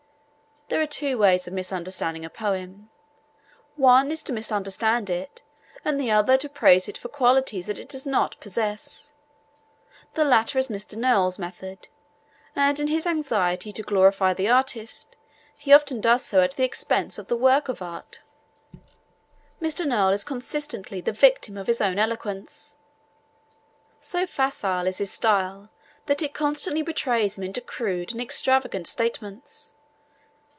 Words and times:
There 0.69 0.79
are 0.81 0.87
two 0.87 1.17
ways 1.17 1.47
of 1.47 1.53
misunderstanding 1.53 2.23
a 2.23 2.29
poem. 2.29 2.89
One 3.75 4.09
is 4.09 4.23
to 4.23 4.31
misunderstand 4.31 5.09
it 5.09 5.41
and 5.83 5.99
the 5.99 6.11
other 6.11 6.37
to 6.37 6.47
praise 6.47 6.87
it 6.87 6.97
for 6.97 7.09
qualities 7.09 7.67
that 7.67 7.77
it 7.77 7.89
does 7.89 8.05
not 8.07 8.39
possess. 8.39 9.13
The 10.13 10.23
latter 10.23 10.57
is 10.57 10.69
Mr. 10.69 10.95
Noel's 10.97 11.37
method, 11.37 11.89
and 12.55 12.79
in 12.79 12.87
his 12.87 13.05
anxiety 13.05 13.73
to 13.73 13.83
glorify 13.83 14.33
the 14.33 14.47
artist 14.47 15.17
he 15.57 15.73
often 15.73 15.99
does 15.99 16.23
so 16.23 16.39
at 16.41 16.51
the 16.51 16.63
expense 16.63 17.17
of 17.17 17.27
the 17.27 17.35
work 17.35 17.67
of 17.67 17.81
art. 17.81 18.21
Mr. 19.61 19.85
Noel 19.85 20.11
also 20.11 20.13
is 20.13 20.23
constantly 20.23 21.01
the 21.01 21.11
victim 21.11 21.57
of 21.57 21.67
his 21.67 21.81
own 21.81 21.99
eloquence. 21.99 22.77
So 23.99 24.25
facile 24.25 24.87
is 24.87 24.99
his 24.99 25.11
style 25.11 25.69
that 26.05 26.21
it 26.21 26.33
constantly 26.33 26.81
betrays 26.81 27.37
him 27.37 27.43
into 27.43 27.59
crude 27.59 28.13
and 28.13 28.21
extravagant 28.21 28.87
statements. 28.87 29.73